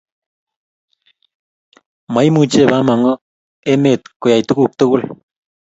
[2.13, 3.13] maimuche Bamongo
[3.71, 5.01] emet koyai tokuk tukul